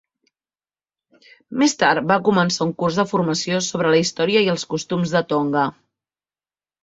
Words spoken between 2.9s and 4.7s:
de formació sobre la història i els